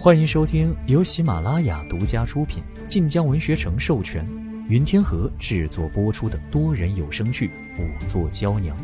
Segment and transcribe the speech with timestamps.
[0.00, 4.24] 欢迎收听由喜马拉雅独家出品、晋江文学城授权、
[4.68, 7.48] 云天河制作播出的多人有声剧
[7.82, 8.76] 《五座娇娘》，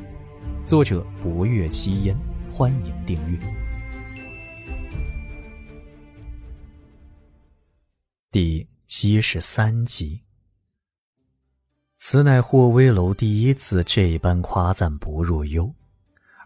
[0.67, 2.17] 作者：博月七烟。
[2.53, 3.39] 欢迎订阅。
[8.33, 10.21] 第七十三集。
[11.97, 15.73] 此乃霍威楼第一次这般夸赞薄若幽，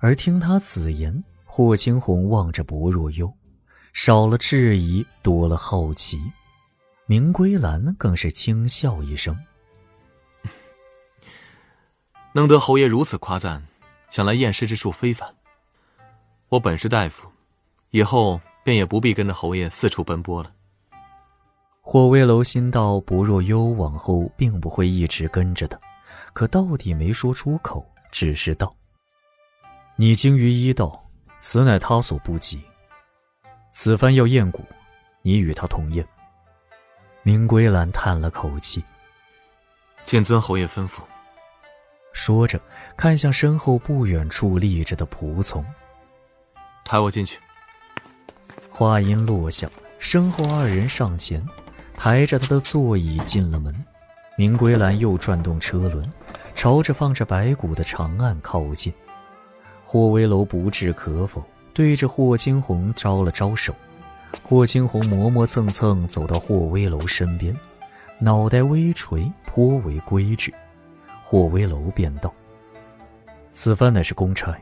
[0.01, 3.33] 而听他此言，霍青红望着薄若幽，
[3.93, 6.21] 少了质疑，多了好奇。
[7.07, 9.37] 明归兰更是轻笑一声：
[12.33, 13.67] “能得侯爷如此夸赞，
[14.11, 15.35] 想来验尸之术非凡。
[16.51, 17.27] 我本是大夫，
[17.91, 20.53] 以后便也不必跟着侯爷四处奔波了。”
[21.81, 25.81] 霍威楼心道：不若幽往后并不会一直跟着的，
[26.35, 28.77] 可到底没说出口，只是道
[29.97, 31.03] ：“你精于医道，
[31.41, 32.61] 此乃他所不及。
[33.71, 34.65] 此番要验骨，
[35.23, 36.07] 你与他同验。”
[37.23, 38.83] 明归兰叹了口气
[40.05, 41.01] ：“谨遵侯爷吩咐。”
[42.13, 42.61] 说着，
[42.97, 45.65] 看向身后不远处立着的仆从
[46.85, 47.39] ：“抬我进去。”
[48.71, 51.45] 话音落下，身后二人上前。
[52.01, 53.75] 抬着他的座椅进了门，
[54.37, 56.09] 明归兰又转动车轮，
[56.55, 58.95] 朝着放着白骨的长案靠近。
[59.85, 61.45] 霍威楼不置可否，
[61.79, 63.73] 对着霍青红招了招手。
[64.43, 67.57] 霍青红磨磨蹭蹭走到霍威楼身边，
[68.19, 70.53] 脑袋微垂，颇为规矩。
[71.23, 72.35] 霍威楼便道
[73.53, 74.59] ：“此番乃是公差，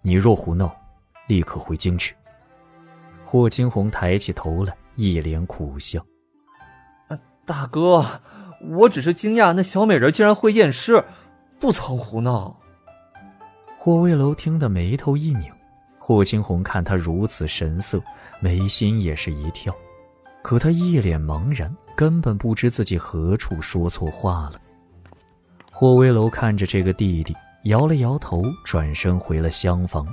[0.00, 0.74] 你若胡闹，
[1.26, 2.16] 立刻回京去。”
[3.22, 6.02] 霍青红抬起头来，一脸苦笑。
[7.44, 8.06] 大哥，
[8.62, 11.04] 我只是惊讶那小美人竟然会验尸，
[11.58, 12.56] 不曾胡闹。
[13.76, 15.52] 霍威楼听得眉头一拧，
[16.10, 18.02] 霍青红看他如此神色，
[18.40, 19.72] 眉心也是一跳，
[20.42, 24.60] 可他一脸茫然，根本不知自己何处说错话了。
[25.70, 27.32] 霍威楼看着这个弟弟，
[27.62, 30.04] 摇了摇头，转身回了厢房。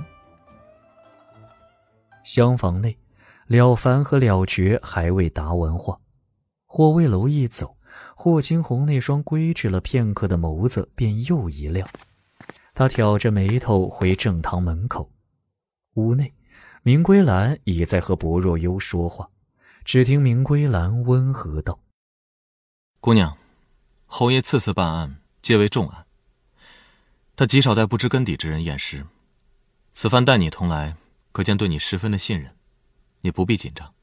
[2.22, 2.96] 厢房内，
[3.48, 5.98] 了凡和了绝还未答完话。
[6.66, 7.76] 霍威楼一走，
[8.14, 11.88] 霍青红那双规矩了片刻的眸子便又一亮。
[12.72, 15.10] 他挑着眉头回正堂门口。
[15.94, 16.34] 屋内，
[16.82, 19.30] 明归兰已在和薄若幽说话。
[19.84, 21.80] 只听明归兰温和道
[23.00, 23.36] ：“姑娘，
[24.06, 26.06] 侯爷次次办案皆为重案，
[27.34, 29.06] 他极少带不知根底之人验尸。
[29.92, 30.96] 此番带你同来，
[31.32, 32.54] 可见对你十分的信任，
[33.20, 33.94] 你不必紧张。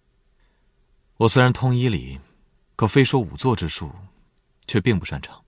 [1.18, 2.20] 我虽然通医理。”
[2.78, 3.90] 可非说仵作之术，
[4.68, 5.46] 却并不擅长。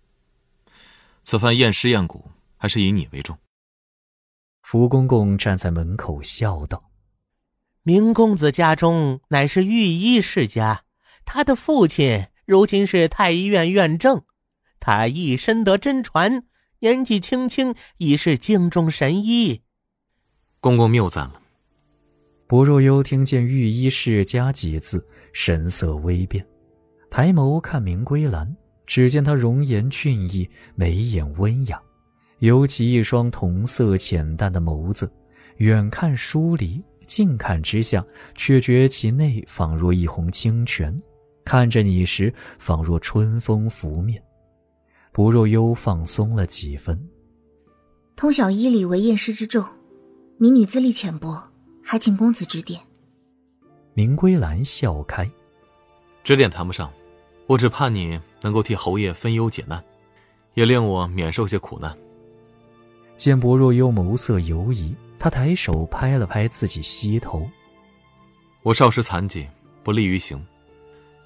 [1.23, 3.37] 此番验尸验骨，还是以你为重。
[4.69, 6.91] 福公公站在门口笑道
[7.83, 10.81] ：“明公子家中乃是御医世家，
[11.23, 14.23] 他的父亲如今是太医院院正，
[14.77, 16.43] 他一身得真传，
[16.79, 19.61] 年纪轻轻已是京中神医。”
[20.59, 21.41] 公公谬赞了。
[22.45, 26.45] 薄若幽听见“御医世家”几字，神色微变。
[27.09, 28.53] 抬眸看明归兰，
[28.85, 31.81] 只见她容颜俊逸，眉眼温雅，
[32.39, 35.11] 尤其一双同色浅淡的眸子，
[35.57, 38.05] 远看疏离，近看之下，
[38.35, 40.95] 却觉其内仿若一泓清泉，
[41.43, 44.21] 看着你时，仿若春风拂面。
[45.11, 46.99] 不若幽放松了几分。
[48.15, 49.65] 通晓医理为验尸之重，
[50.37, 51.41] 民女资历浅薄，
[51.81, 52.79] 还请公子指点。
[53.95, 55.27] 明归兰笑开。
[56.23, 56.91] 指点谈不上，
[57.47, 59.83] 我只盼你能够替侯爷分忧解难，
[60.53, 61.97] 也令我免受些苦难。
[63.17, 67.49] 见薄若幽眸色犹疑，他抬手拍了拍自己膝头。
[68.61, 69.45] 我少时残疾，
[69.83, 70.39] 不利于行，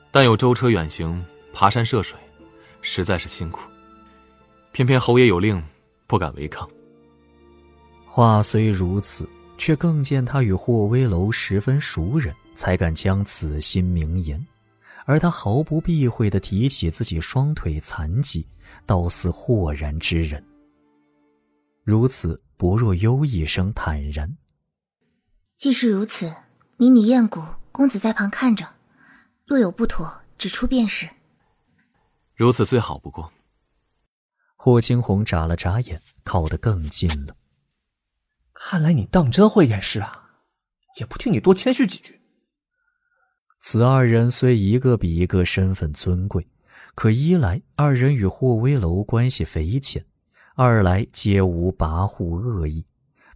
[0.09, 2.17] 但有舟车远行、爬山涉水，
[2.81, 3.69] 实在是辛苦。
[4.71, 5.61] 偏偏侯爷有令，
[6.07, 6.67] 不敢违抗。
[8.05, 9.27] 话虽如此，
[9.57, 14.41] 却更见他与霍威楼十分熟人，才敢将此心明言。
[15.05, 18.45] 而他毫不避讳的提起自己双腿残疾，
[18.85, 20.41] 倒似豁然之人。
[21.91, 24.37] 如此，薄若幽一声坦然。
[25.57, 26.33] 既是如此，
[26.77, 28.65] 民女验骨，公子在旁看着，
[29.45, 31.09] 若有不妥，指出便是。
[32.33, 33.33] 如此最好不过。
[34.55, 37.35] 霍青红眨了眨眼，靠得更近了。
[38.53, 40.29] 看来你当真会掩饰啊，
[40.97, 42.21] 也不听你多谦虚几句。
[43.59, 46.47] 此二人虽一个比一个身份尊贵，
[46.95, 50.05] 可一来二人与霍威楼关系匪浅，
[50.63, 52.85] 二来皆无跋扈恶意，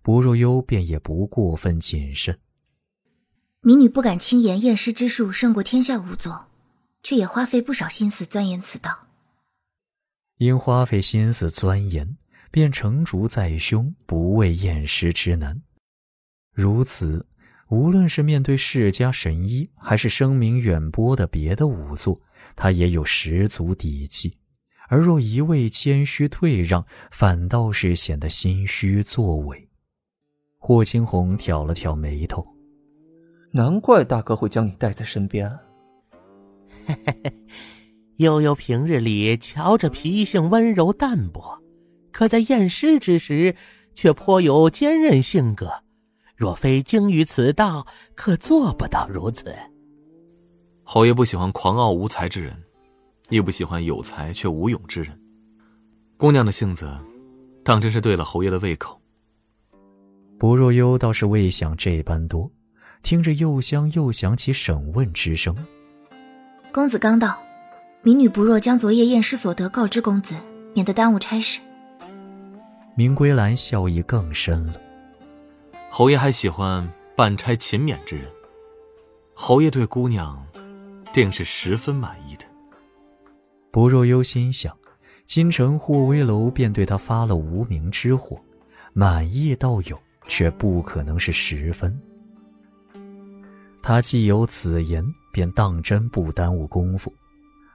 [0.03, 2.37] 不若幽便也不过分谨慎。
[3.61, 6.45] 民女不敢轻言验尸之术胜过天下仵作，
[7.01, 9.07] 却也花费不少心思钻研此道。
[10.37, 12.15] 因花费心思钻研，
[12.51, 15.59] 便成竹在胸，不畏验尸之难。
[16.53, 17.25] 如此，
[17.69, 22.21] 无论是面对世家神医，还是声名远播的别的仵作，
[22.55, 24.37] 他也有十足底气。
[24.87, 29.69] 而若一味谦虚退让，反倒是显得心虚作伪。
[30.57, 32.45] 霍青红挑了挑眉头，
[33.51, 35.49] 难怪大哥会将你带在身边。
[36.87, 37.33] 嘿嘿嘿，
[38.17, 41.61] 悠悠平日里瞧着脾性温柔淡泊，
[42.11, 43.55] 可在验尸之时，
[43.93, 45.71] 却颇有坚韧性格。
[46.35, 49.55] 若非精于此道，可做不到如此。
[50.83, 52.64] 侯爷不喜欢狂傲无才之人。
[53.29, 55.19] 亦不喜欢有才却无勇之人。
[56.17, 56.97] 姑娘的性子，
[57.63, 58.99] 当真是对了侯爷的胃口。
[60.37, 62.51] 不若幽倒是未想这般多，
[63.01, 65.55] 听着又香又响起审问之声。
[66.71, 67.37] 公子刚到，
[68.01, 70.35] 民女不若将昨夜验尸所得告知公子，
[70.73, 71.59] 免得耽误差事。
[72.95, 74.79] 明归兰笑意更深了。
[75.89, 78.25] 侯爷还喜欢办差勤勉之人，
[79.33, 80.45] 侯爷对姑娘，
[81.13, 82.45] 定是十分满意的。
[83.75, 84.73] 薄若幽心想，
[85.25, 88.39] 京城霍威楼便对他发了无名之火，
[88.93, 89.99] 满意倒有，
[90.29, 91.93] 却不可能是十分。
[93.83, 97.11] 他既有此言，便当真不耽误功夫。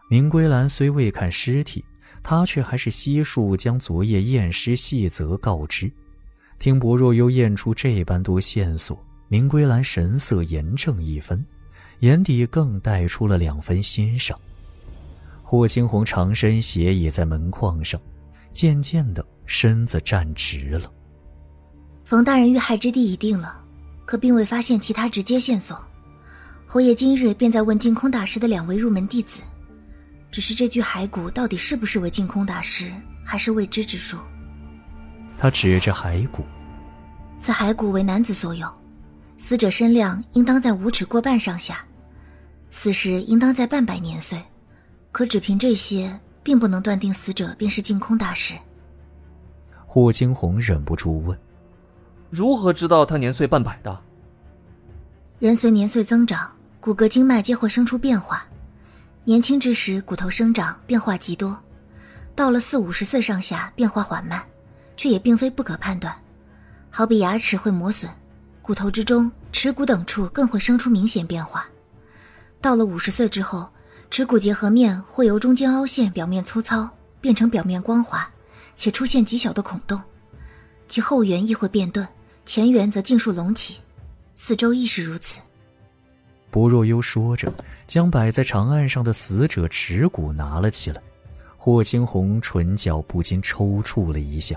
[0.08, 1.85] 明归兰虽未看尸体，
[2.23, 5.93] 他却还是悉数将昨夜验尸细则告知。
[6.58, 8.99] 听薄若幽验出这般多线索，
[9.29, 11.44] 明归兰神色严正一分，
[11.99, 14.41] 眼底更带出了两分欣赏。
[15.50, 18.00] 霍青红长身斜倚在门框上，
[18.52, 20.88] 渐渐的身子站直了。
[22.05, 23.61] 冯大人遇害之地已定了，
[24.06, 25.76] 可并未发现其他直接线索。
[26.69, 29.41] 侯爷今日便在问净空大师的两位入门弟子，
[30.31, 32.88] 只是这具骸骨到底是不是为净空大师，
[33.25, 34.19] 还是未知之数。
[35.37, 36.44] 他指着骸骨，
[37.41, 38.73] 此骸骨为男子所有，
[39.37, 41.85] 死者身量应当在五尺过半上下，
[42.70, 44.41] 死时应当在半百年岁。
[45.12, 48.55] 可只凭这些，并不能断定死者便是净空大师。
[49.87, 51.37] 霍惊鸿忍不住问
[52.31, 54.01] ：“如何知道他年岁半百的？”
[55.41, 58.47] 人随年岁增长，骨骼经脉皆会生出变化。
[59.25, 61.57] 年轻之时，骨头生长变化极多；
[62.37, 64.41] 到了四五十岁上下，变化缓慢，
[64.97, 66.15] 却也并非不可判断。
[66.89, 68.09] 好比牙齿会磨损，
[68.62, 71.67] 骨头之中耻骨等处更会生出明显变化。
[72.61, 73.69] 到了五十岁之后。
[74.11, 76.89] 齿骨结合面会由中间凹陷、表面粗糙
[77.21, 78.29] 变成表面光滑，
[78.77, 80.01] 且出现极小的孔洞，
[80.89, 82.07] 其后缘亦会变钝，
[82.45, 83.77] 前缘则尽数隆起，
[84.35, 85.39] 四周亦是如此。
[86.51, 87.53] 薄若幽说着，
[87.87, 91.01] 将摆在长案上的死者耻骨拿了起来。
[91.57, 94.57] 霍青红唇角不禁抽搐了一下。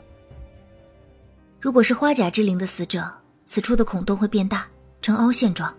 [1.62, 3.08] 如果是花甲之灵的死者，
[3.46, 4.66] 此处的孔洞会变大，
[5.00, 5.72] 呈凹陷状，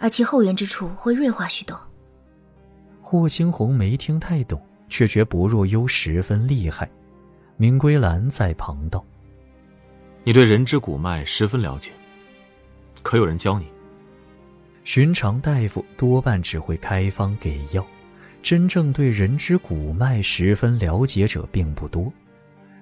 [0.00, 1.78] 而其后缘之处会锐化许多。
[3.06, 4.58] 霍青红没听太懂，
[4.88, 6.90] 却觉薄若幽十分厉害。
[7.58, 9.04] 明归兰在旁道
[10.24, 11.92] ：“你对人之骨脉十分了解，
[13.02, 13.66] 可有人教你？”
[14.84, 17.86] 寻常大夫多半只会开方给药，
[18.42, 22.10] 真正对人之骨脉十分了解者并不多。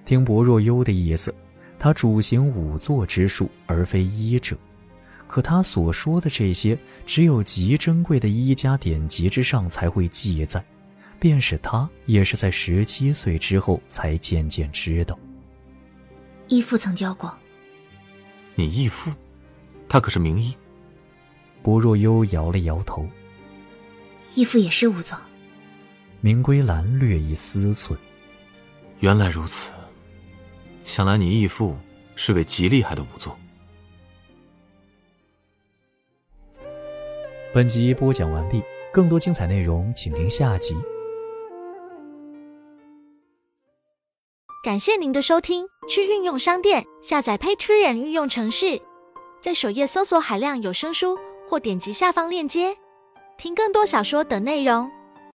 [0.04, 1.34] 听薄若幽的意思，
[1.80, 4.56] 他主行仵作之术，而非医者。
[5.32, 10.62] 可他所说的这些，只有极珍贵的医家典籍之上才会记载，
[11.18, 15.18] 便是他，也是在十七岁之后才渐渐知道。
[16.48, 17.34] 义父曾教过。
[18.56, 19.10] 你义父，
[19.88, 20.54] 他可是名医。
[21.62, 23.08] 薄若幽摇了摇头。
[24.34, 25.16] 义父也是仵作。
[26.20, 27.96] 明归兰略一思忖，
[29.00, 29.70] 原来如此，
[30.84, 31.74] 想来你义父
[32.16, 33.34] 是位极厉害的仵作。
[37.54, 40.74] 本集播讲完毕，更多精彩内容请听下集。
[44.64, 48.80] 感谢您的收听，去运用商店下载 Patreon 运用城市，
[49.42, 52.78] 在首页搜索海量有声书，或点击下方链接
[53.36, 54.90] 听更多小说等内容。